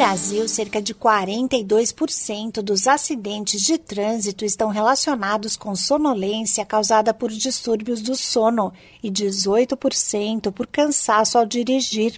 [0.00, 8.00] Brasil, cerca de 42% dos acidentes de trânsito estão relacionados com sonolência causada por distúrbios
[8.00, 12.16] do sono e 18% por cansaço ao dirigir.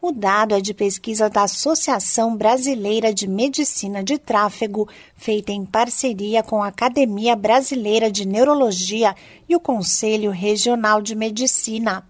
[0.00, 6.44] O dado é de pesquisa da Associação Brasileira de Medicina de Tráfego, feita em parceria
[6.44, 9.16] com a Academia Brasileira de Neurologia
[9.48, 12.08] e o Conselho Regional de Medicina.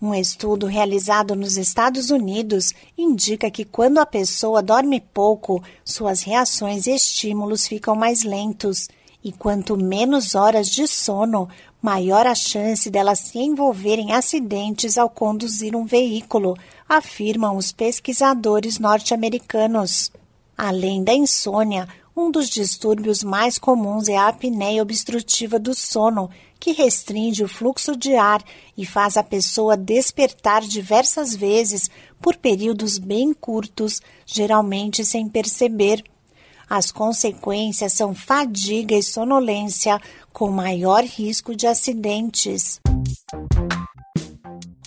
[0.00, 6.86] Um estudo realizado nos Estados Unidos indica que quando a pessoa dorme pouco, suas reações
[6.86, 8.88] e estímulos ficam mais lentos.
[9.24, 11.48] E quanto menos horas de sono,
[11.82, 16.56] maior a chance delas se envolver em acidentes ao conduzir um veículo,
[16.88, 20.12] afirmam os pesquisadores norte-americanos.
[20.56, 21.88] Além da insônia,
[22.18, 27.96] um dos distúrbios mais comuns é a apneia obstrutiva do sono, que restringe o fluxo
[27.96, 28.42] de ar
[28.76, 31.88] e faz a pessoa despertar diversas vezes
[32.20, 36.02] por períodos bem curtos, geralmente sem perceber.
[36.68, 40.00] As consequências são fadiga e sonolência,
[40.32, 42.80] com maior risco de acidentes.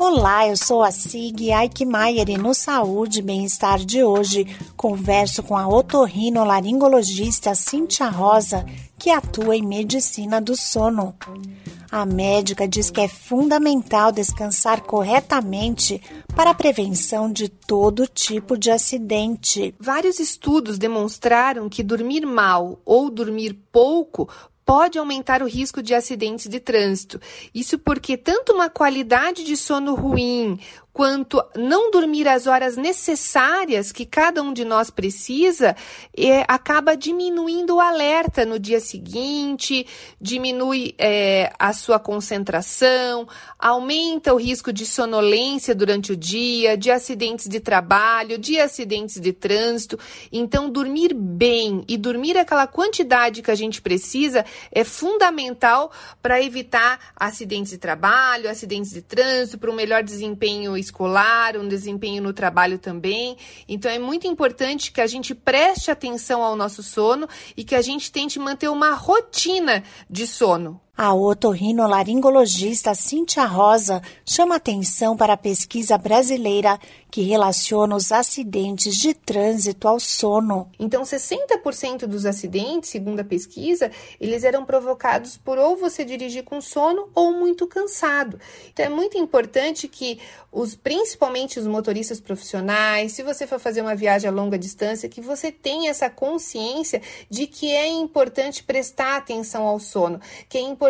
[0.03, 5.55] Olá, eu sou a Sig Aikmaier e no Saúde e Bem-Estar de hoje converso com
[5.55, 8.65] a otorrinolaringologista Cintia Rosa,
[8.97, 11.15] que atua em medicina do sono.
[11.91, 16.01] A médica diz que é fundamental descansar corretamente
[16.35, 19.75] para a prevenção de todo tipo de acidente.
[19.79, 24.27] Vários estudos demonstraram que dormir mal ou dormir pouco
[24.71, 27.19] pode aumentar o risco de acidentes de trânsito.
[27.53, 30.57] Isso porque tanto uma qualidade de sono ruim
[30.93, 35.75] quanto não dormir as horas necessárias que cada um de nós precisa,
[36.15, 39.85] é, acaba diminuindo o alerta no dia seguinte,
[40.19, 47.47] diminui é, a sua concentração, aumenta o risco de sonolência durante o dia, de acidentes
[47.47, 49.97] de trabalho, de acidentes de trânsito.
[50.31, 56.99] Então, dormir bem e dormir aquela quantidade que a gente precisa é fundamental para evitar
[57.15, 62.77] acidentes de trabalho, acidentes de trânsito, para um melhor desempenho escolar, um desempenho no trabalho
[62.77, 63.37] também.
[63.67, 67.81] Então é muito importante que a gente preste atenção ao nosso sono e que a
[67.81, 70.81] gente tente manter uma rotina de sono.
[70.95, 76.77] A otorrinolaringologista Cíntia Rosa chama atenção para a pesquisa brasileira
[77.09, 80.69] que relaciona os acidentes de trânsito ao sono.
[80.79, 86.61] Então, 60% dos acidentes, segundo a pesquisa, eles eram provocados por ou você dirigir com
[86.61, 88.39] sono ou muito cansado.
[88.71, 90.19] Então, é muito importante que
[90.51, 95.19] os, principalmente os motoristas profissionais, se você for fazer uma viagem a longa distância, que
[95.19, 100.80] você tenha essa consciência de que é importante prestar atenção ao sono, que é importante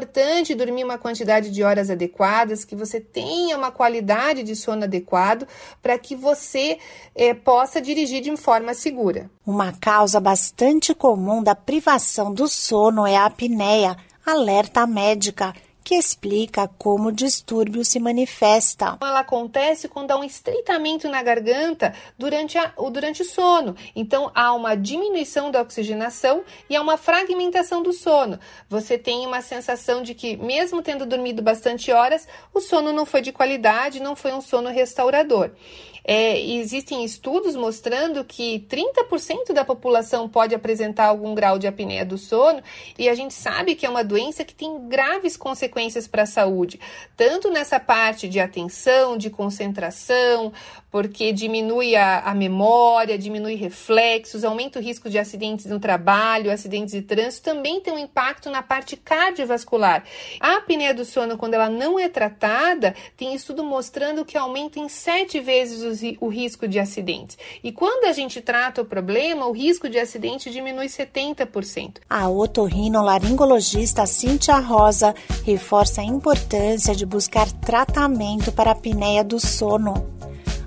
[0.56, 5.47] dormir uma quantidade de horas adequadas, que você tenha uma qualidade de sono adequado
[5.81, 6.78] para que você
[7.13, 9.29] é, possa dirigir de forma segura.
[9.46, 15.53] Uma causa bastante comum da privação do sono é a apneia, alerta médica
[15.91, 18.97] que explica como o distúrbio se manifesta.
[19.02, 23.75] Ela acontece quando há um estreitamento na garganta durante, a, durante o sono.
[23.94, 28.40] Então, há uma diminuição da oxigenação e há uma fragmentação do sono.
[28.69, 33.22] Você tem uma sensação de que, mesmo tendo dormido bastante horas, o sono não foi
[33.22, 35.52] de qualidade, não foi um sono restaurador.
[36.03, 42.18] É, existem estudos mostrando que 30% da população pode apresentar algum grau de apneia do
[42.18, 42.62] sono,
[42.97, 45.38] e a gente sabe que é uma doença que tem graves
[45.81, 46.80] consequências para a saúde,
[47.18, 50.53] tanto nessa parte de atenção, de concentração,
[50.92, 56.94] porque diminui a, a memória, diminui reflexos, aumenta o risco de acidentes no trabalho, acidentes
[56.94, 60.03] de trânsito, também tem um impacto na parte cardiovascular.
[60.40, 64.90] A apneia do sono, quando ela não é tratada, tem estudo mostrando que aumenta em
[64.90, 67.38] sete vezes o, o risco de acidentes.
[67.64, 72.00] E quando a gente trata o problema, o risco de acidente diminui 70%.
[72.09, 75.16] A otorrinolaringologista Cíntia Rosa
[75.62, 79.94] reforça a importância de buscar tratamento para a apneia do sono.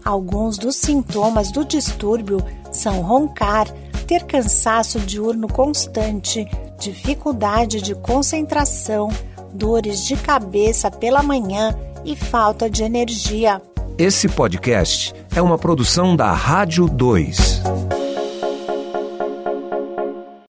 [0.05, 2.39] Alguns dos sintomas do distúrbio
[2.71, 3.67] são roncar,
[4.07, 6.47] ter cansaço diurno constante,
[6.79, 9.09] dificuldade de concentração,
[9.53, 13.61] dores de cabeça pela manhã e falta de energia.
[13.99, 17.63] Esse podcast é uma produção da Rádio 2.